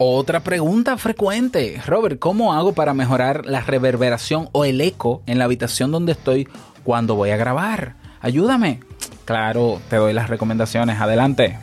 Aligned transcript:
Otra 0.00 0.44
pregunta 0.44 0.96
frecuente. 0.96 1.82
Robert, 1.84 2.20
¿cómo 2.20 2.54
hago 2.54 2.72
para 2.72 2.94
mejorar 2.94 3.46
la 3.46 3.62
reverberación 3.62 4.48
o 4.52 4.64
el 4.64 4.80
eco 4.80 5.22
en 5.26 5.40
la 5.40 5.46
habitación 5.46 5.90
donde 5.90 6.12
estoy 6.12 6.46
cuando 6.84 7.16
voy 7.16 7.30
a 7.30 7.36
grabar? 7.36 7.96
Ayúdame. 8.20 8.78
Claro, 9.24 9.80
te 9.90 9.96
doy 9.96 10.12
las 10.12 10.30
recomendaciones. 10.30 11.00
Adelante. 11.00 11.58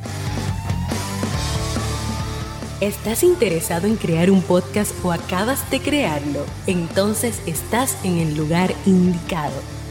¿Estás 2.82 3.24
interesado 3.24 3.88
en 3.88 3.96
crear 3.96 4.30
un 4.30 4.42
podcast 4.42 4.94
o 5.06 5.14
acabas 5.14 5.72
de 5.72 5.80
crearlo? 5.80 6.46
Entonces 6.68 7.42
estás 7.46 7.98
en 8.04 8.18
el 8.18 8.36
lugar 8.36 8.74
indicado 8.86 9.75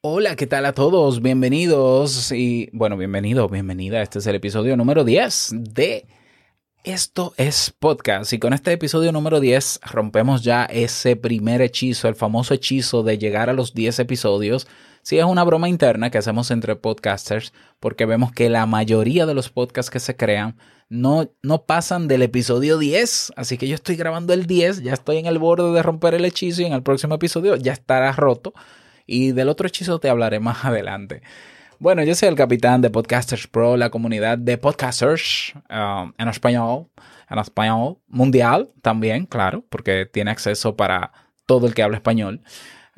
Hola, 0.00 0.36
¿qué 0.36 0.46
tal 0.46 0.64
a 0.64 0.74
todos? 0.74 1.22
Bienvenidos 1.22 2.30
y 2.30 2.70
bueno, 2.72 2.96
bienvenido, 2.96 3.48
bienvenida. 3.48 4.00
Este 4.00 4.20
es 4.20 4.28
el 4.28 4.36
episodio 4.36 4.76
número 4.76 5.02
10 5.02 5.54
de 5.54 6.06
Esto 6.84 7.34
es 7.36 7.74
Podcast. 7.76 8.32
Y 8.32 8.38
con 8.38 8.52
este 8.52 8.70
episodio 8.70 9.10
número 9.10 9.40
10 9.40 9.80
rompemos 9.90 10.44
ya 10.44 10.66
ese 10.66 11.16
primer 11.16 11.62
hechizo, 11.62 12.06
el 12.06 12.14
famoso 12.14 12.54
hechizo 12.54 13.02
de 13.02 13.18
llegar 13.18 13.50
a 13.50 13.54
los 13.54 13.74
10 13.74 13.98
episodios. 13.98 14.68
Sí, 15.02 15.18
es 15.18 15.24
una 15.24 15.42
broma 15.42 15.68
interna 15.68 16.10
que 16.10 16.18
hacemos 16.18 16.52
entre 16.52 16.76
podcasters 16.76 17.52
porque 17.80 18.06
vemos 18.06 18.30
que 18.30 18.48
la 18.48 18.66
mayoría 18.66 19.26
de 19.26 19.34
los 19.34 19.50
podcasts 19.50 19.90
que 19.90 19.98
se 19.98 20.14
crean 20.14 20.56
no, 20.88 21.32
no 21.42 21.64
pasan 21.64 22.06
del 22.06 22.22
episodio 22.22 22.78
10. 22.78 23.32
Así 23.34 23.58
que 23.58 23.66
yo 23.66 23.74
estoy 23.74 23.96
grabando 23.96 24.32
el 24.32 24.46
10, 24.46 24.84
ya 24.84 24.92
estoy 24.92 25.16
en 25.16 25.26
el 25.26 25.40
borde 25.40 25.72
de 25.72 25.82
romper 25.82 26.14
el 26.14 26.24
hechizo 26.24 26.62
y 26.62 26.66
en 26.66 26.72
el 26.72 26.84
próximo 26.84 27.16
episodio 27.16 27.56
ya 27.56 27.72
estará 27.72 28.12
roto. 28.12 28.54
Y 29.08 29.32
del 29.32 29.48
otro 29.48 29.66
hechizo 29.66 29.98
te 29.98 30.08
hablaré 30.10 30.38
más 30.38 30.64
adelante. 30.64 31.22
Bueno, 31.80 32.04
yo 32.04 32.14
soy 32.14 32.28
el 32.28 32.34
capitán 32.34 32.82
de 32.82 32.90
Podcasters 32.90 33.46
Pro, 33.46 33.76
la 33.76 33.90
comunidad 33.90 34.36
de 34.36 34.58
podcasters 34.58 35.54
um, 35.70 36.12
en 36.18 36.28
español, 36.28 36.88
en 37.30 37.38
español 37.38 37.98
mundial 38.08 38.68
también, 38.82 39.26
claro, 39.26 39.64
porque 39.68 40.04
tiene 40.04 40.32
acceso 40.32 40.76
para 40.76 41.12
todo 41.46 41.66
el 41.66 41.74
que 41.74 41.82
habla 41.82 41.96
español. 41.96 42.42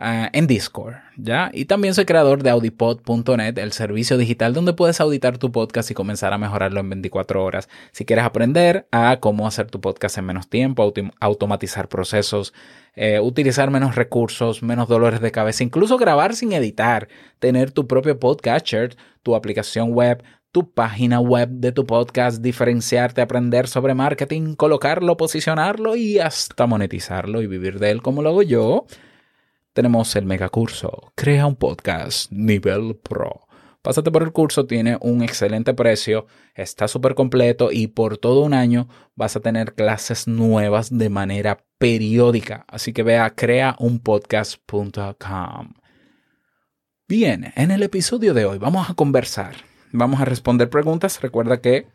Uh, 0.01 0.33
en 0.33 0.47
Discord, 0.47 0.95
¿ya? 1.19 1.51
Y 1.53 1.67
también 1.67 1.93
soy 1.93 2.07
creador 2.07 2.43
de 2.43 2.49
audipod.net, 2.49 3.59
el 3.59 3.73
servicio 3.73 4.17
digital 4.17 4.55
donde 4.55 4.73
puedes 4.73 4.99
auditar 4.99 5.37
tu 5.37 5.53
podcast 5.53 5.91
y 5.91 5.95
comenzar 5.95 6.33
a 6.33 6.39
mejorarlo 6.39 6.81
en 6.81 6.89
24 6.89 7.45
horas. 7.45 7.69
Si 7.93 8.07
quieres 8.07 8.25
aprender 8.25 8.89
a 8.93 9.19
cómo 9.21 9.47
hacer 9.47 9.71
tu 9.71 9.83
podcast 9.83 10.17
en 10.17 10.25
menos 10.25 10.49
tiempo, 10.49 10.91
automatizar 11.21 11.91
procesos, 11.91 12.55
eh, 12.97 13.21
utilizar 13.21 13.71
menos 13.71 13.95
recursos, 13.95 14.63
menos 14.63 14.89
dolores 14.89 15.21
de 15.21 15.33
cabeza, 15.33 15.65
incluso 15.65 15.99
grabar 15.99 16.35
sin 16.35 16.55
editar, 16.55 17.09
tener 17.39 17.71
tu 17.71 17.87
propio 17.87 18.19
podcatcher, 18.19 18.97
tu 19.23 19.35
aplicación 19.35 19.93
web, 19.93 20.25
tu 20.51 20.73
página 20.73 21.21
web 21.21 21.51
de 21.51 21.73
tu 21.73 21.85
podcast, 21.85 22.41
diferenciarte, 22.41 23.21
aprender 23.21 23.69
sobre 23.69 23.93
marketing, 23.93 24.55
colocarlo, 24.55 25.19
posicionarlo 25.19 25.95
y 25.95 26.21
hasta 26.21 26.67
monetizarlo 26.67 27.43
y 27.43 27.47
vivir 27.47 27.79
de 27.79 27.91
él 27.91 28.01
como 28.01 28.23
lo 28.23 28.31
hago 28.31 28.43
yo. 28.43 28.87
Tenemos 29.81 30.15
el 30.15 30.27
megacurso 30.27 31.11
Crea 31.15 31.47
un 31.47 31.57
podcast 31.57 32.31
nivel 32.31 32.97
pro 32.97 33.47
Pásate 33.81 34.11
por 34.11 34.23
el 34.23 34.31
curso, 34.31 34.67
tiene 34.67 34.99
un 35.01 35.23
excelente 35.23 35.73
precio, 35.73 36.27
está 36.55 36.87
súper 36.87 37.15
completo 37.15 37.73
y 37.73 37.87
por 37.87 38.19
todo 38.19 38.43
un 38.43 38.53
año 38.53 38.89
vas 39.15 39.37
a 39.37 39.41
tener 39.41 39.73
clases 39.73 40.29
nuevas 40.29 40.99
de 40.99 41.09
manera 41.09 41.65
periódica. 41.79 42.67
Así 42.69 42.93
que 42.93 43.03
ve 43.03 43.17
a 43.17 43.31
creaunpodcast.com. 43.31 45.73
Bien, 47.09 47.55
en 47.57 47.71
el 47.71 47.83
episodio 47.83 48.35
de 48.35 48.45
hoy 48.45 48.59
vamos 48.59 48.91
a 48.91 48.95
conversar, 48.95 49.55
vamos 49.93 50.21
a 50.21 50.27
responder 50.27 50.69
preguntas. 50.69 51.23
Recuerda 51.23 51.63
que 51.63 51.87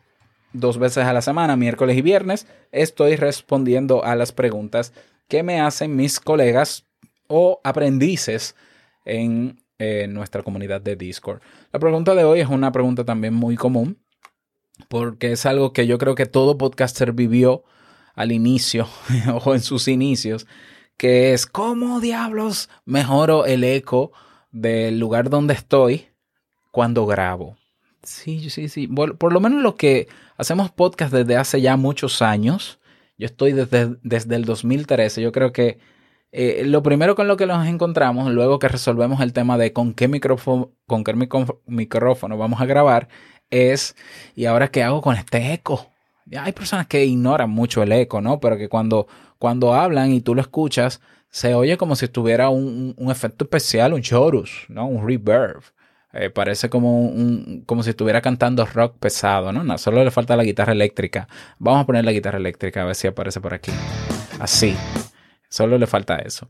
dos 0.52 0.78
veces 0.78 1.04
a 1.04 1.12
la 1.12 1.22
semana, 1.22 1.54
miércoles 1.54 1.96
y 1.96 2.02
viernes, 2.02 2.48
estoy 2.72 3.14
respondiendo 3.14 4.04
a 4.04 4.16
las 4.16 4.32
preguntas 4.32 4.92
que 5.28 5.44
me 5.44 5.60
hacen 5.60 5.94
mis 5.94 6.18
colegas 6.18 6.86
o 7.28 7.60
aprendices 7.64 8.54
en 9.04 9.58
en 9.78 10.14
nuestra 10.14 10.42
comunidad 10.42 10.80
de 10.80 10.96
Discord. 10.96 11.40
La 11.72 11.78
pregunta 11.78 12.14
de 12.14 12.24
hoy 12.24 12.40
es 12.40 12.48
una 12.48 12.72
pregunta 12.72 13.04
también 13.04 13.34
muy 13.34 13.56
común 13.56 13.98
porque 14.88 15.32
es 15.32 15.46
algo 15.46 15.72
que 15.72 15.86
yo 15.86 15.98
creo 15.98 16.14
que 16.14 16.26
todo 16.26 16.58
podcaster 16.58 17.12
vivió 17.12 17.64
al 18.14 18.32
inicio 18.32 18.88
o 19.44 19.54
en 19.54 19.60
sus 19.60 19.88
inicios, 19.88 20.46
que 20.96 21.32
es 21.32 21.46
cómo 21.46 22.00
diablos 22.00 22.68
mejoro 22.84 23.46
el 23.46 23.64
eco 23.64 24.12
del 24.50 24.98
lugar 24.98 25.28
donde 25.28 25.54
estoy 25.54 26.08
cuando 26.70 27.06
grabo. 27.06 27.56
Sí, 28.02 28.50
sí, 28.50 28.68
sí. 28.68 28.86
Por, 28.86 29.32
lo 29.32 29.40
menos 29.40 29.62
lo 29.62 29.74
que 29.74 30.08
hacemos 30.36 30.70
podcast 30.70 31.12
desde 31.12 31.36
hace 31.36 31.60
ya 31.60 31.76
muchos 31.76 32.22
años. 32.22 32.78
Yo 33.18 33.26
estoy 33.26 33.52
desde, 33.52 33.96
desde 34.02 34.36
el 34.36 34.44
2013. 34.44 35.20
Yo 35.20 35.32
creo 35.32 35.52
que 35.52 35.78
eh, 36.32 36.64
lo 36.66 36.82
primero 36.82 37.14
con 37.14 37.28
lo 37.28 37.36
que 37.36 37.46
nos 37.46 37.66
encontramos, 37.66 38.30
luego 38.30 38.58
que 38.58 38.68
resolvemos 38.68 39.20
el 39.20 39.32
tema 39.32 39.56
de 39.58 39.72
con 39.72 39.94
qué 39.94 40.08
micrófono, 40.08 40.72
con 40.86 41.04
qué 41.04 41.14
micrófono 41.66 42.36
vamos 42.36 42.60
a 42.60 42.66
grabar, 42.66 43.08
es, 43.50 43.96
¿y 44.34 44.46
ahora 44.46 44.68
qué 44.68 44.82
hago 44.82 45.00
con 45.02 45.16
este 45.16 45.52
eco? 45.52 45.90
hay 46.36 46.52
personas 46.52 46.86
que 46.86 47.04
ignoran 47.04 47.50
mucho 47.50 47.82
el 47.82 47.92
eco, 47.92 48.20
¿no? 48.20 48.40
Pero 48.40 48.56
que 48.56 48.68
cuando, 48.68 49.06
cuando 49.38 49.74
hablan 49.74 50.10
y 50.10 50.20
tú 50.20 50.34
lo 50.34 50.40
escuchas, 50.40 51.00
se 51.30 51.54
oye 51.54 51.76
como 51.76 51.96
si 51.96 52.06
estuviera 52.06 52.48
un, 52.48 52.94
efecto 53.10 53.44
especial, 53.44 53.92
un 53.92 54.02
chorus, 54.02 54.66
¿no? 54.68 54.86
Un 54.86 55.06
reverb. 55.06 55.62
Eh, 56.12 56.30
parece 56.30 56.70
como, 56.70 57.02
un, 57.02 57.62
como 57.66 57.82
si 57.82 57.90
estuviera 57.90 58.22
cantando 58.22 58.64
rock 58.64 58.96
pesado, 58.98 59.52
¿no? 59.52 59.62
No, 59.62 59.76
solo 59.76 60.02
le 60.02 60.10
falta 60.10 60.34
la 60.36 60.44
guitarra 60.44 60.72
eléctrica. 60.72 61.28
Vamos 61.58 61.82
a 61.82 61.86
poner 61.86 62.04
la 62.04 62.12
guitarra 62.12 62.38
eléctrica 62.38 62.82
a 62.82 62.86
ver 62.86 62.94
si 62.94 63.06
aparece 63.06 63.40
por 63.40 63.52
aquí. 63.52 63.70
Así. 64.40 64.74
Solo 65.48 65.78
le 65.78 65.86
falta 65.86 66.16
eso. 66.16 66.48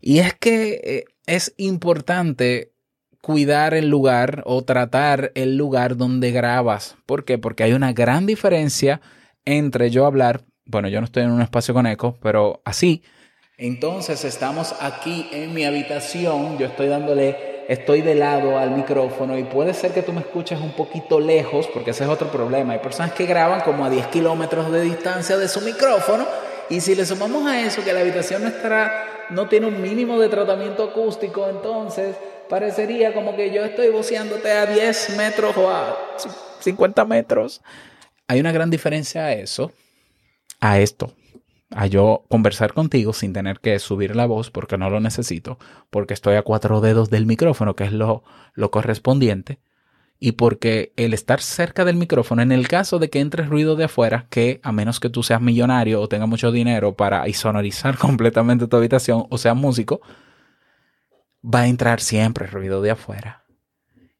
Y 0.00 0.18
es 0.18 0.34
que 0.34 0.80
eh, 0.82 1.04
es 1.26 1.54
importante 1.56 2.72
cuidar 3.20 3.74
el 3.74 3.88
lugar 3.88 4.42
o 4.46 4.62
tratar 4.62 5.32
el 5.34 5.56
lugar 5.56 5.96
donde 5.96 6.30
grabas. 6.30 6.96
¿Por 7.06 7.24
qué? 7.24 7.38
Porque 7.38 7.64
hay 7.64 7.72
una 7.72 7.92
gran 7.92 8.26
diferencia 8.26 9.00
entre 9.44 9.90
yo 9.90 10.06
hablar, 10.06 10.42
bueno, 10.64 10.88
yo 10.88 11.00
no 11.00 11.04
estoy 11.04 11.24
en 11.24 11.30
un 11.30 11.42
espacio 11.42 11.74
con 11.74 11.86
eco, 11.86 12.16
pero 12.22 12.62
así. 12.64 13.02
Entonces 13.58 14.24
estamos 14.24 14.74
aquí 14.80 15.28
en 15.32 15.52
mi 15.52 15.64
habitación, 15.64 16.56
yo 16.56 16.66
estoy 16.66 16.88
dándole, 16.88 17.64
estoy 17.68 18.00
de 18.00 18.14
lado 18.14 18.58
al 18.58 18.70
micrófono 18.70 19.36
y 19.36 19.44
puede 19.44 19.74
ser 19.74 19.92
que 19.92 20.02
tú 20.02 20.14
me 20.14 20.20
escuches 20.20 20.58
un 20.58 20.72
poquito 20.72 21.20
lejos, 21.20 21.68
porque 21.72 21.90
ese 21.90 22.04
es 22.04 22.10
otro 22.10 22.30
problema. 22.30 22.72
Hay 22.72 22.78
personas 22.78 23.12
que 23.12 23.26
graban 23.26 23.60
como 23.60 23.84
a 23.84 23.90
10 23.90 24.06
kilómetros 24.06 24.72
de 24.72 24.80
distancia 24.80 25.36
de 25.36 25.46
su 25.46 25.60
micrófono 25.60 26.26
y 26.70 26.80
si 26.80 26.94
le 26.94 27.04
sumamos 27.04 27.46
a 27.46 27.60
eso 27.60 27.84
que 27.84 27.92
la 27.92 28.00
habitación 28.00 28.42
nuestra 28.42 29.26
no 29.30 29.48
tiene 29.48 29.66
un 29.66 29.82
mínimo 29.82 30.18
de 30.20 30.28
tratamiento 30.28 30.84
acústico, 30.84 31.48
entonces 31.48 32.16
parecería 32.48 33.12
como 33.12 33.34
que 33.36 33.52
yo 33.52 33.64
estoy 33.64 33.88
voceándote 33.88 34.52
a 34.52 34.66
10 34.66 35.16
metros 35.16 35.56
o 35.56 35.68
a 35.68 35.98
50 36.60 37.04
metros. 37.04 37.60
Hay 38.28 38.38
una 38.38 38.52
gran 38.52 38.70
diferencia 38.70 39.26
a 39.26 39.32
eso, 39.32 39.72
a 40.60 40.78
esto, 40.78 41.12
a 41.70 41.86
yo 41.88 42.24
conversar 42.28 42.72
contigo 42.72 43.12
sin 43.12 43.32
tener 43.32 43.58
que 43.58 43.78
subir 43.80 44.14
la 44.14 44.26
voz 44.26 44.50
porque 44.50 44.78
no 44.78 44.90
lo 44.90 45.00
necesito, 45.00 45.58
porque 45.90 46.14
estoy 46.14 46.36
a 46.36 46.42
cuatro 46.42 46.80
dedos 46.80 47.10
del 47.10 47.26
micrófono, 47.26 47.74
que 47.74 47.84
es 47.84 47.92
lo, 47.92 48.22
lo 48.54 48.70
correspondiente 48.70 49.58
y 50.22 50.32
porque 50.32 50.92
el 50.96 51.14
estar 51.14 51.40
cerca 51.40 51.86
del 51.86 51.96
micrófono, 51.96 52.42
en 52.42 52.52
el 52.52 52.68
caso 52.68 52.98
de 52.98 53.08
que 53.08 53.20
entre 53.20 53.42
ruido 53.44 53.74
de 53.74 53.84
afuera, 53.84 54.26
que 54.28 54.60
a 54.62 54.70
menos 54.70 55.00
que 55.00 55.08
tú 55.08 55.22
seas 55.22 55.40
millonario 55.40 55.98
o 55.98 56.08
tengas 56.08 56.28
mucho 56.28 56.52
dinero 56.52 56.94
para 56.94 57.26
isonorizar 57.26 57.96
completamente 57.98 58.68
tu 58.68 58.76
habitación 58.76 59.26
o 59.30 59.38
seas 59.38 59.56
músico, 59.56 60.02
va 61.42 61.60
a 61.60 61.68
entrar 61.68 62.02
siempre 62.02 62.46
ruido 62.46 62.82
de 62.82 62.90
afuera. 62.90 63.46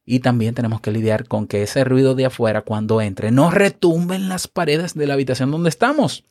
Y 0.03 0.21
también 0.21 0.55
tenemos 0.55 0.81
que 0.81 0.91
lidiar 0.91 1.27
con 1.27 1.45
que 1.45 1.61
ese 1.61 1.83
ruido 1.83 2.15
de 2.15 2.25
afuera 2.25 2.63
cuando 2.63 2.99
entre 2.99 3.29
no 3.29 3.51
retumbe 3.51 4.15
en 4.15 4.27
las 4.27 4.47
paredes 4.47 4.95
de 4.95 5.05
la 5.05 5.13
habitación 5.13 5.51
donde 5.51 5.69
estamos. 5.69 6.25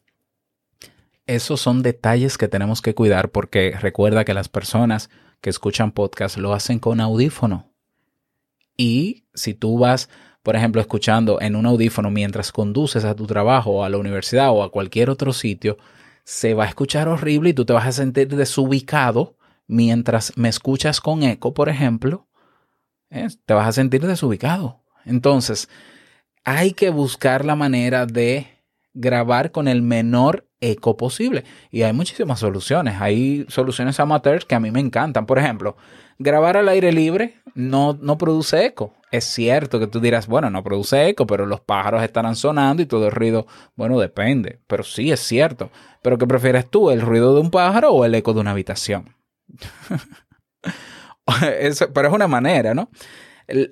Esos 1.26 1.60
son 1.60 1.82
detalles 1.82 2.36
que 2.38 2.48
tenemos 2.48 2.82
que 2.82 2.96
cuidar 2.96 3.30
porque 3.30 3.76
recuerda 3.80 4.24
que 4.24 4.34
las 4.34 4.48
personas 4.48 5.10
que 5.40 5.48
escuchan 5.48 5.92
podcast 5.92 6.38
lo 6.38 6.52
hacen 6.54 6.80
con 6.80 7.00
audífono 7.00 7.69
y 8.80 9.26
si 9.34 9.52
tú 9.52 9.78
vas 9.78 10.08
por 10.42 10.56
ejemplo, 10.56 10.80
escuchando 10.80 11.40
en 11.40 11.54
un 11.54 11.66
audífono 11.66 12.10
mientras 12.10 12.50
conduces 12.52 13.04
a 13.04 13.14
tu 13.14 13.26
trabajo 13.26 13.70
o 13.72 13.84
a 13.84 13.90
la 13.90 13.98
universidad 13.98 14.50
o 14.50 14.62
a 14.62 14.70
cualquier 14.70 15.10
otro 15.10 15.32
sitio, 15.32 15.76
se 16.24 16.54
va 16.54 16.64
a 16.64 16.68
escuchar 16.68 17.08
horrible 17.08 17.50
y 17.50 17.54
tú 17.54 17.64
te 17.64 17.72
vas 17.72 17.86
a 17.86 17.92
sentir 17.92 18.34
desubicado 18.34 19.36
mientras 19.66 20.36
me 20.36 20.48
escuchas 20.48 21.00
con 21.00 21.22
eco, 21.22 21.52
por 21.52 21.68
ejemplo. 21.68 22.26
¿eh? 23.10 23.28
Te 23.44 23.54
vas 23.54 23.68
a 23.68 23.72
sentir 23.72 24.06
desubicado. 24.06 24.82
Entonces, 25.04 25.68
hay 26.44 26.72
que 26.72 26.88
buscar 26.90 27.44
la 27.44 27.56
manera 27.56 28.06
de 28.06 28.46
grabar 28.94 29.52
con 29.52 29.68
el 29.68 29.82
menor 29.82 30.46
eco 30.60 30.96
posible. 30.96 31.44
Y 31.70 31.82
hay 31.82 31.92
muchísimas 31.92 32.40
soluciones. 32.40 33.00
Hay 33.00 33.46
soluciones 33.48 33.98
amateurs 34.00 34.44
que 34.44 34.54
a 34.54 34.60
mí 34.60 34.70
me 34.70 34.80
encantan. 34.80 35.26
Por 35.26 35.38
ejemplo, 35.38 35.76
grabar 36.18 36.56
al 36.56 36.68
aire 36.68 36.92
libre 36.92 37.36
no, 37.54 37.98
no 38.00 38.18
produce 38.18 38.64
eco. 38.64 38.94
Es 39.10 39.24
cierto 39.24 39.80
que 39.80 39.86
tú 39.86 40.00
dirás, 40.00 40.26
bueno, 40.26 40.50
no 40.50 40.62
produce 40.62 41.08
eco, 41.08 41.26
pero 41.26 41.46
los 41.46 41.60
pájaros 41.60 42.02
estarán 42.02 42.36
sonando 42.36 42.82
y 42.82 42.86
todo 42.86 43.06
el 43.06 43.12
ruido, 43.12 43.46
bueno, 43.74 43.98
depende. 43.98 44.60
Pero 44.66 44.84
sí 44.84 45.10
es 45.10 45.20
cierto. 45.20 45.70
Pero 46.02 46.18
¿qué 46.18 46.26
prefieres 46.26 46.68
tú, 46.70 46.90
el 46.90 47.00
ruido 47.00 47.34
de 47.34 47.40
un 47.40 47.50
pájaro 47.50 47.90
o 47.90 48.04
el 48.04 48.14
eco 48.14 48.34
de 48.34 48.40
una 48.40 48.52
habitación? 48.52 49.16
pero 51.94 52.08
es 52.08 52.14
una 52.14 52.28
manera, 52.28 52.74
¿no? 52.74 52.90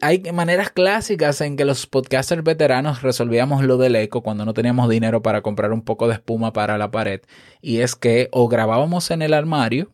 Hay 0.01 0.23
maneras 0.33 0.71
clásicas 0.71 1.41
en 1.41 1.57
que 1.57 1.65
los 1.65 1.87
podcasters 1.87 2.43
veteranos 2.43 3.03
resolvíamos 3.03 3.65
lo 3.65 3.77
del 3.77 3.97
eco 3.97 4.23
cuando 4.23 4.45
no 4.45 4.55
teníamos 4.55 4.89
dinero 4.89 5.23
para 5.23 5.43
comprar 5.43 5.73
un 5.73 5.83
poco 5.83 6.09
de 6.09 6.15
espuma 6.15 6.53
para 6.53 6.79
la 6.79 6.91
pared. 6.91 7.21
Y 7.61 7.79
es 7.79 7.95
que 7.95 8.29
o 8.33 8.49
grabábamos 8.49 9.11
en 9.11 9.23
el 9.23 9.35
armario, 9.35 9.93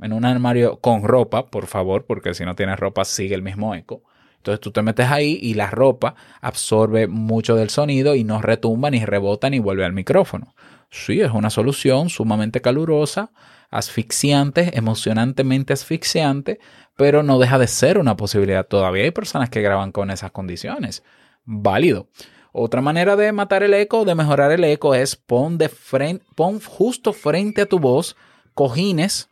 en 0.00 0.12
un 0.12 0.24
armario 0.24 0.80
con 0.80 1.02
ropa, 1.02 1.46
por 1.46 1.66
favor, 1.66 2.06
porque 2.06 2.34
si 2.34 2.44
no 2.44 2.54
tienes 2.54 2.78
ropa 2.78 3.04
sigue 3.04 3.34
el 3.34 3.42
mismo 3.42 3.74
eco. 3.74 4.02
Entonces 4.46 4.60
tú 4.60 4.70
te 4.70 4.82
metes 4.82 5.10
ahí 5.10 5.40
y 5.42 5.54
la 5.54 5.70
ropa 5.70 6.14
absorbe 6.40 7.08
mucho 7.08 7.56
del 7.56 7.68
sonido 7.68 8.14
y 8.14 8.22
no 8.22 8.40
retumba 8.40 8.92
ni 8.92 9.04
rebota 9.04 9.50
ni 9.50 9.58
vuelve 9.58 9.84
al 9.84 9.92
micrófono. 9.92 10.54
Sí, 10.88 11.20
es 11.20 11.32
una 11.32 11.50
solución 11.50 12.10
sumamente 12.10 12.60
calurosa, 12.60 13.32
asfixiante, 13.70 14.78
emocionantemente 14.78 15.72
asfixiante, 15.72 16.60
pero 16.96 17.24
no 17.24 17.40
deja 17.40 17.58
de 17.58 17.66
ser 17.66 17.98
una 17.98 18.16
posibilidad. 18.16 18.64
Todavía 18.64 19.02
hay 19.02 19.10
personas 19.10 19.50
que 19.50 19.62
graban 19.62 19.90
con 19.90 20.12
esas 20.12 20.30
condiciones. 20.30 21.02
Válido. 21.44 22.06
Otra 22.52 22.80
manera 22.80 23.16
de 23.16 23.32
matar 23.32 23.64
el 23.64 23.74
eco, 23.74 24.04
de 24.04 24.14
mejorar 24.14 24.52
el 24.52 24.62
eco, 24.62 24.94
es 24.94 25.16
pon, 25.16 25.58
de 25.58 25.68
frente, 25.68 26.24
pon 26.36 26.60
justo 26.60 27.12
frente 27.12 27.62
a 27.62 27.66
tu 27.66 27.80
voz 27.80 28.14
cojines 28.54 29.28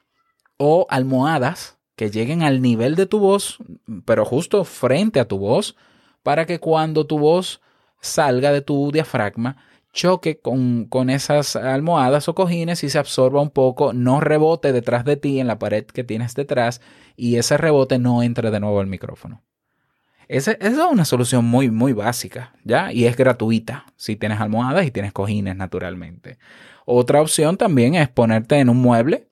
o 0.56 0.88
almohadas 0.90 1.78
que 1.96 2.10
lleguen 2.10 2.42
al 2.42 2.60
nivel 2.60 2.96
de 2.96 3.06
tu 3.06 3.18
voz, 3.18 3.58
pero 4.04 4.24
justo 4.24 4.64
frente 4.64 5.20
a 5.20 5.28
tu 5.28 5.38
voz, 5.38 5.76
para 6.22 6.46
que 6.46 6.58
cuando 6.58 7.06
tu 7.06 7.18
voz 7.18 7.60
salga 8.00 8.52
de 8.52 8.62
tu 8.62 8.90
diafragma, 8.92 9.56
choque 9.92 10.40
con, 10.40 10.86
con, 10.86 11.08
esas 11.08 11.54
almohadas 11.54 12.28
o 12.28 12.34
cojines 12.34 12.82
y 12.82 12.90
se 12.90 12.98
absorba 12.98 13.40
un 13.40 13.50
poco, 13.50 13.92
no 13.92 14.20
rebote 14.20 14.72
detrás 14.72 15.04
de 15.04 15.16
ti 15.16 15.38
en 15.38 15.46
la 15.46 15.58
pared 15.58 15.84
que 15.84 16.02
tienes 16.02 16.34
detrás 16.34 16.80
y 17.16 17.36
ese 17.36 17.56
rebote 17.56 17.98
no 17.98 18.22
entre 18.22 18.50
de 18.50 18.60
nuevo 18.60 18.80
al 18.80 18.88
micrófono. 18.88 19.42
Esa, 20.28 20.52
es 20.52 20.76
una 20.78 21.04
solución 21.04 21.44
muy, 21.44 21.70
muy 21.70 21.92
básica, 21.92 22.54
¿ya? 22.64 22.92
Y 22.92 23.04
es 23.04 23.16
gratuita 23.16 23.86
si 23.96 24.16
tienes 24.16 24.40
almohadas 24.40 24.86
y 24.86 24.90
tienes 24.90 25.12
cojines, 25.12 25.54
naturalmente. 25.54 26.38
Otra 26.86 27.20
opción 27.20 27.56
también 27.56 27.94
es 27.94 28.08
ponerte 28.08 28.58
en 28.58 28.68
un 28.68 28.78
mueble, 28.78 29.28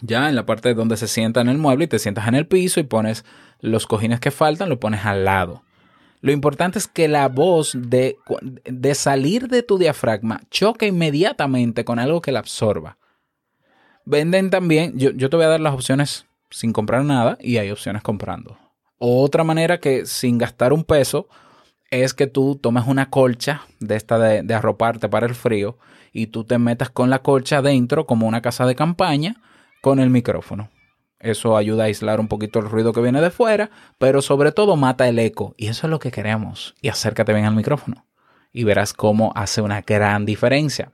ya 0.00 0.28
en 0.28 0.34
la 0.34 0.46
parte 0.46 0.74
donde 0.74 0.96
se 0.96 1.08
sienta 1.08 1.40
en 1.40 1.48
el 1.48 1.58
mueble 1.58 1.84
y 1.84 1.88
te 1.88 1.98
sientas 1.98 2.28
en 2.28 2.34
el 2.34 2.46
piso 2.46 2.80
y 2.80 2.84
pones 2.84 3.24
los 3.60 3.86
cojines 3.86 4.20
que 4.20 4.30
faltan, 4.30 4.68
lo 4.68 4.80
pones 4.80 5.04
al 5.04 5.24
lado. 5.24 5.62
Lo 6.20 6.32
importante 6.32 6.78
es 6.78 6.88
que 6.88 7.06
la 7.06 7.28
voz 7.28 7.76
de, 7.76 8.16
de 8.64 8.94
salir 8.94 9.48
de 9.48 9.62
tu 9.62 9.78
diafragma 9.78 10.40
choque 10.50 10.86
inmediatamente 10.86 11.84
con 11.84 11.98
algo 11.98 12.22
que 12.22 12.32
la 12.32 12.38
absorba. 12.38 12.96
Venden 14.06 14.50
también, 14.50 14.98
yo, 14.98 15.10
yo 15.10 15.28
te 15.30 15.36
voy 15.36 15.44
a 15.44 15.50
dar 15.50 15.60
las 15.60 15.74
opciones 15.74 16.26
sin 16.50 16.72
comprar 16.72 17.04
nada 17.04 17.36
y 17.40 17.58
hay 17.58 17.70
opciones 17.70 18.02
comprando. 18.02 18.56
Otra 18.98 19.44
manera 19.44 19.80
que 19.80 20.06
sin 20.06 20.38
gastar 20.38 20.72
un 20.72 20.84
peso 20.84 21.28
es 21.90 22.14
que 22.14 22.26
tú 22.26 22.56
tomes 22.56 22.84
una 22.86 23.10
colcha 23.10 23.62
de 23.80 23.96
esta 23.96 24.18
de, 24.18 24.42
de, 24.42 24.54
arroparte 24.54 25.08
para 25.08 25.26
el 25.26 25.34
frío 25.34 25.78
y 26.12 26.28
tú 26.28 26.44
te 26.44 26.58
metas 26.58 26.90
con 26.90 27.10
la 27.10 27.20
colcha 27.20 27.60
dentro 27.60 28.06
como 28.06 28.26
una 28.26 28.40
casa 28.40 28.66
de 28.66 28.74
campaña 28.74 29.42
con 29.84 30.00
el 30.00 30.08
micrófono. 30.08 30.70
Eso 31.20 31.58
ayuda 31.58 31.82
a 31.82 31.86
aislar 31.88 32.18
un 32.18 32.26
poquito 32.26 32.58
el 32.58 32.70
ruido 32.70 32.94
que 32.94 33.02
viene 33.02 33.20
de 33.20 33.30
fuera, 33.30 33.70
pero 33.98 34.22
sobre 34.22 34.50
todo 34.50 34.76
mata 34.76 35.06
el 35.10 35.18
eco. 35.18 35.54
Y 35.58 35.66
eso 35.66 35.86
es 35.86 35.90
lo 35.90 35.98
que 35.98 36.10
queremos. 36.10 36.74
Y 36.80 36.88
acércate 36.88 37.34
bien 37.34 37.44
al 37.44 37.54
micrófono. 37.54 38.06
Y 38.50 38.64
verás 38.64 38.94
cómo 38.94 39.30
hace 39.36 39.60
una 39.60 39.82
gran 39.82 40.24
diferencia. 40.24 40.90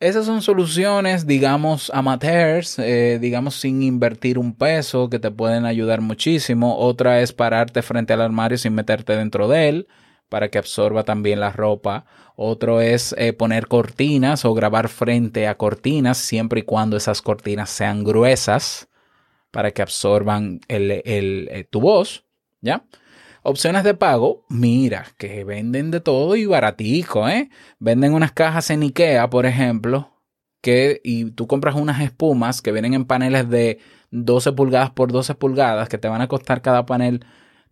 Esas 0.00 0.24
son 0.24 0.40
soluciones, 0.40 1.26
digamos, 1.26 1.90
amateurs, 1.92 2.78
eh, 2.78 3.18
digamos, 3.20 3.56
sin 3.56 3.82
invertir 3.82 4.38
un 4.38 4.54
peso, 4.54 5.10
que 5.10 5.18
te 5.18 5.30
pueden 5.30 5.66
ayudar 5.66 6.00
muchísimo. 6.00 6.78
Otra 6.78 7.20
es 7.20 7.34
pararte 7.34 7.82
frente 7.82 8.14
al 8.14 8.22
armario 8.22 8.56
sin 8.56 8.74
meterte 8.74 9.14
dentro 9.14 9.46
de 9.46 9.68
él 9.68 9.88
para 10.28 10.50
que 10.50 10.58
absorba 10.58 11.04
también 11.04 11.40
la 11.40 11.52
ropa. 11.52 12.04
Otro 12.36 12.80
es 12.80 13.14
eh, 13.18 13.32
poner 13.32 13.66
cortinas 13.68 14.44
o 14.44 14.54
grabar 14.54 14.88
frente 14.88 15.46
a 15.46 15.56
cortinas 15.56 16.18
siempre 16.18 16.60
y 16.60 16.64
cuando 16.64 16.96
esas 16.96 17.22
cortinas 17.22 17.70
sean 17.70 18.04
gruesas 18.04 18.88
para 19.50 19.70
que 19.70 19.82
absorban 19.82 20.60
el, 20.68 20.90
eh, 20.90 21.66
tu 21.70 21.80
voz, 21.80 22.26
¿ya? 22.60 22.84
Opciones 23.42 23.84
de 23.84 23.94
pago, 23.94 24.44
mira, 24.48 25.06
que 25.16 25.44
venden 25.44 25.90
de 25.90 26.00
todo 26.00 26.34
y 26.36 26.46
baratico, 26.46 27.28
¿eh? 27.28 27.48
Venden 27.78 28.12
unas 28.12 28.32
cajas 28.32 28.70
en 28.70 28.82
Ikea, 28.82 29.30
por 29.30 29.46
ejemplo, 29.46 30.10
que 30.60 31.00
y 31.04 31.30
tú 31.30 31.46
compras 31.46 31.76
unas 31.76 32.00
espumas 32.00 32.60
que 32.60 32.72
vienen 32.72 32.92
en 32.94 33.04
paneles 33.04 33.48
de 33.48 33.78
12 34.10 34.52
pulgadas 34.52 34.90
por 34.90 35.12
12 35.12 35.36
pulgadas 35.36 35.88
que 35.88 35.98
te 35.98 36.08
van 36.08 36.20
a 36.22 36.28
costar 36.28 36.60
cada 36.60 36.86
panel 36.86 37.24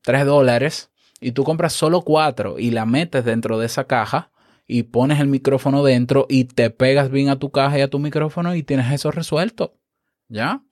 3 0.02 0.24
dólares 0.26 0.92
y 1.24 1.32
tú 1.32 1.42
compras 1.42 1.72
solo 1.72 2.02
cuatro 2.02 2.58
y 2.58 2.70
la 2.70 2.84
metes 2.84 3.24
dentro 3.24 3.58
de 3.58 3.64
esa 3.64 3.84
caja 3.84 4.30
y 4.66 4.82
pones 4.82 5.20
el 5.20 5.26
micrófono 5.26 5.82
dentro 5.82 6.26
y 6.28 6.44
te 6.44 6.68
pegas 6.68 7.10
bien 7.10 7.30
a 7.30 7.38
tu 7.38 7.50
caja 7.50 7.78
y 7.78 7.80
a 7.80 7.88
tu 7.88 7.98
micrófono 7.98 8.54
y 8.54 8.62
tienes 8.62 8.92
eso 8.92 9.10
resuelto. 9.10 9.74
¿Ya? 10.28 10.62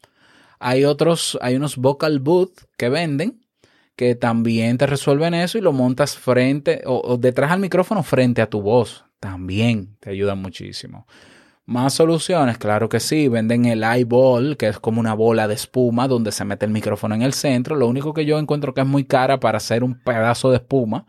Hay 0.61 0.85
otros, 0.85 1.39
hay 1.41 1.57
unos 1.57 1.79
vocal 1.79 2.19
booth 2.19 2.65
que 2.77 2.91
venden 2.91 3.47
que 3.97 4.15
también 4.15 4.77
te 4.77 4.87
resuelven 4.87 5.33
eso 5.33 5.57
y 5.57 5.63
lo 5.63 5.73
montas 5.73 6.19
frente 6.19 6.83
o, 6.85 7.01
o 7.03 7.17
detrás 7.17 7.51
al 7.51 7.61
micrófono 7.61 8.03
frente 8.03 8.43
a 8.43 8.51
tu 8.51 8.61
voz. 8.61 9.07
También 9.21 9.97
te 10.01 10.11
ayuda 10.11 10.35
muchísimo. 10.35 11.07
Más 11.65 11.95
soluciones, 11.95 12.59
claro 12.59 12.89
que 12.89 12.99
sí. 12.99 13.29
Venden 13.29 13.67
el 13.67 13.85
eyeball, 13.85 14.57
que 14.57 14.69
es 14.69 14.79
como 14.81 15.01
una 15.01 15.15
bola 15.15 15.47
de 15.47 15.55
espuma 15.55 16.09
donde 16.09 16.33
se 16.33 16.45
mete 16.45 16.67
el 16.67 16.73
micrófono 16.73 17.15
en 17.15 17.23
el 17.23 17.33
centro. 17.33 17.77
Lo 17.77 17.87
único 17.87 18.13
que 18.15 18.25
yo 18.25 18.39
encuentro 18.39 18.75
que 18.75 18.81
es 18.81 18.87
muy 18.87 19.05
cara 19.05 19.39
para 19.39 19.59
hacer 19.59 19.85
un 19.85 19.95
pedazo 20.03 20.51
de 20.51 20.57
espuma. 20.57 21.07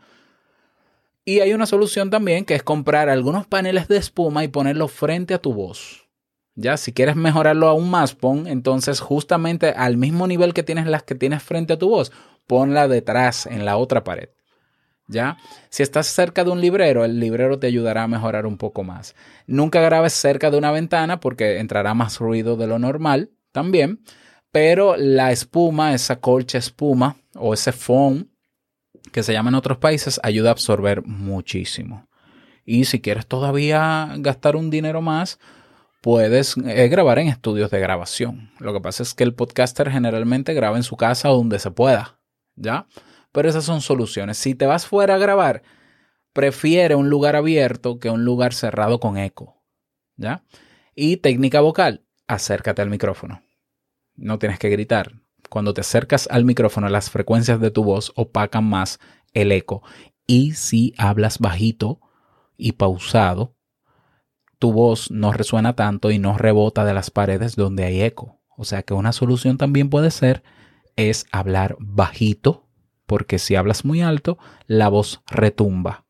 Y 1.24 1.40
hay 1.40 1.54
una 1.54 1.66
solución 1.66 2.10
también 2.10 2.44
que 2.44 2.54
es 2.54 2.62
comprar 2.62 3.08
algunos 3.08 3.46
paneles 3.46 3.88
de 3.88 3.96
espuma 3.96 4.44
y 4.44 4.48
ponerlo 4.48 4.88
frente 4.88 5.34
a 5.34 5.38
tu 5.38 5.54
voz. 5.54 6.08
Ya, 6.54 6.76
si 6.76 6.92
quieres 6.92 7.16
mejorarlo 7.16 7.66
aún 7.66 7.90
más, 7.90 8.14
pon 8.14 8.46
entonces 8.46 9.00
justamente 9.00 9.70
al 9.70 9.96
mismo 9.96 10.28
nivel 10.28 10.54
que 10.54 10.62
tienes 10.62 10.86
las 10.86 11.02
que 11.02 11.16
tienes 11.16 11.42
frente 11.42 11.72
a 11.72 11.78
tu 11.78 11.88
voz, 11.88 12.12
ponla 12.46 12.86
detrás 12.86 13.46
en 13.46 13.64
la 13.64 13.76
otra 13.76 14.04
pared. 14.04 14.28
¿Ya? 15.06 15.36
Si 15.70 15.82
estás 15.82 16.06
cerca 16.06 16.44
de 16.44 16.50
un 16.50 16.60
librero, 16.60 17.04
el 17.04 17.20
librero 17.20 17.58
te 17.58 17.66
ayudará 17.66 18.04
a 18.04 18.08
mejorar 18.08 18.46
un 18.46 18.56
poco 18.56 18.84
más. 18.84 19.14
Nunca 19.46 19.80
grabes 19.80 20.12
cerca 20.12 20.50
de 20.50 20.58
una 20.58 20.70
ventana 20.70 21.20
porque 21.20 21.58
entrará 21.58 21.94
más 21.94 22.18
ruido 22.18 22.56
de 22.56 22.66
lo 22.66 22.78
normal 22.78 23.30
también, 23.52 24.00
pero 24.50 24.96
la 24.96 25.32
espuma, 25.32 25.94
esa 25.94 26.20
colcha 26.20 26.58
espuma 26.58 27.16
o 27.34 27.54
ese 27.54 27.72
foam 27.72 28.28
que 29.12 29.22
se 29.22 29.32
llama 29.32 29.50
en 29.50 29.56
otros 29.56 29.78
países, 29.78 30.18
ayuda 30.22 30.48
a 30.48 30.52
absorber 30.52 31.04
muchísimo. 31.04 32.08
Y 32.64 32.86
si 32.86 33.00
quieres 33.00 33.26
todavía 33.26 34.12
gastar 34.18 34.56
un 34.56 34.70
dinero 34.70 35.02
más, 35.02 35.38
puedes 36.00 36.56
eh, 36.56 36.88
grabar 36.88 37.18
en 37.18 37.28
estudios 37.28 37.70
de 37.70 37.80
grabación. 37.80 38.50
Lo 38.58 38.72
que 38.72 38.80
pasa 38.80 39.02
es 39.02 39.14
que 39.14 39.24
el 39.24 39.34
podcaster 39.34 39.90
generalmente 39.90 40.54
graba 40.54 40.76
en 40.76 40.82
su 40.82 40.96
casa 40.96 41.28
donde 41.28 41.58
se 41.58 41.70
pueda, 41.70 42.18
¿ya? 42.56 42.86
Pero 43.34 43.48
esas 43.48 43.64
son 43.64 43.80
soluciones. 43.80 44.38
Si 44.38 44.54
te 44.54 44.64
vas 44.64 44.86
fuera 44.86 45.16
a 45.16 45.18
grabar, 45.18 45.64
prefiere 46.32 46.94
un 46.94 47.10
lugar 47.10 47.34
abierto 47.34 47.98
que 47.98 48.08
un 48.08 48.24
lugar 48.24 48.54
cerrado 48.54 49.00
con 49.00 49.18
eco. 49.18 49.60
¿Ya? 50.16 50.44
Y 50.94 51.16
técnica 51.16 51.60
vocal, 51.60 52.04
acércate 52.28 52.80
al 52.80 52.90
micrófono. 52.90 53.42
No 54.14 54.38
tienes 54.38 54.60
que 54.60 54.68
gritar. 54.68 55.14
Cuando 55.50 55.74
te 55.74 55.80
acercas 55.80 56.28
al 56.30 56.44
micrófono, 56.44 56.88
las 56.88 57.10
frecuencias 57.10 57.58
de 57.58 57.72
tu 57.72 57.82
voz 57.82 58.12
opacan 58.14 58.62
más 58.62 59.00
el 59.32 59.50
eco. 59.50 59.82
Y 60.28 60.52
si 60.52 60.94
hablas 60.96 61.40
bajito 61.40 61.98
y 62.56 62.72
pausado, 62.72 63.56
tu 64.60 64.72
voz 64.72 65.10
no 65.10 65.32
resuena 65.32 65.74
tanto 65.74 66.12
y 66.12 66.20
no 66.20 66.38
rebota 66.38 66.84
de 66.84 66.94
las 66.94 67.10
paredes 67.10 67.56
donde 67.56 67.82
hay 67.82 68.00
eco. 68.00 68.40
O 68.56 68.64
sea 68.64 68.84
que 68.84 68.94
una 68.94 69.10
solución 69.10 69.58
también 69.58 69.90
puede 69.90 70.12
ser 70.12 70.44
es 70.94 71.26
hablar 71.32 71.74
bajito 71.80 72.63
porque 73.06 73.38
si 73.38 73.56
hablas 73.56 73.84
muy 73.84 74.02
alto, 74.02 74.38
la 74.66 74.88
voz 74.88 75.22
retumba. 75.26 76.04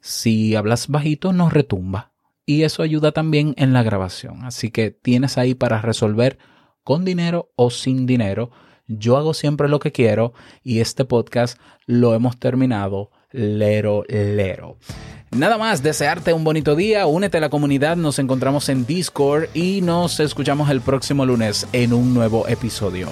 Si 0.00 0.54
hablas 0.56 0.88
bajito, 0.88 1.32
no 1.32 1.48
retumba. 1.48 2.12
Y 2.44 2.64
eso 2.64 2.82
ayuda 2.82 3.12
también 3.12 3.54
en 3.56 3.72
la 3.72 3.82
grabación. 3.82 4.44
Así 4.44 4.70
que 4.70 4.90
tienes 4.90 5.38
ahí 5.38 5.54
para 5.54 5.80
resolver 5.80 6.38
con 6.82 7.04
dinero 7.04 7.52
o 7.54 7.70
sin 7.70 8.06
dinero. 8.06 8.50
Yo 8.86 9.16
hago 9.16 9.32
siempre 9.32 9.68
lo 9.68 9.78
que 9.78 9.92
quiero 9.92 10.32
y 10.62 10.80
este 10.80 11.04
podcast 11.04 11.58
lo 11.86 12.14
hemos 12.14 12.38
terminado 12.38 13.10
lero 13.30 14.04
lero. 14.08 14.78
Nada 15.30 15.56
más, 15.56 15.82
desearte 15.82 16.34
un 16.34 16.44
bonito 16.44 16.76
día, 16.76 17.06
únete 17.06 17.38
a 17.38 17.40
la 17.40 17.48
comunidad, 17.48 17.96
nos 17.96 18.18
encontramos 18.18 18.68
en 18.68 18.84
Discord 18.84 19.48
y 19.54 19.80
nos 19.80 20.20
escuchamos 20.20 20.68
el 20.68 20.82
próximo 20.82 21.24
lunes 21.24 21.66
en 21.72 21.94
un 21.94 22.12
nuevo 22.12 22.46
episodio. 22.48 23.08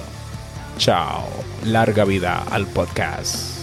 Chao, 0.80 1.28
larga 1.62 2.06
vida 2.06 2.42
al 2.50 2.66
podcast. 2.66 3.59